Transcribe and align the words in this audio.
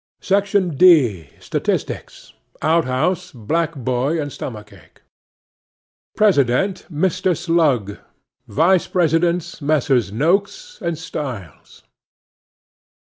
'SECTION 0.19 0.77
D.—STATISTICS. 0.77 2.33
OUT 2.63 2.85
HOUSE, 2.85 3.31
BLACK 3.33 3.75
BOY 3.75 4.19
AND 4.19 4.33
STOMACH 4.33 4.73
ACHE. 4.73 5.01
President—Mr. 6.17 7.37
Slug. 7.37 7.99
Vice 8.47 8.87
Presidents—Messrs. 8.87 10.11
Noakes 10.11 10.79
and 10.81 10.97
Styles. 10.97 11.83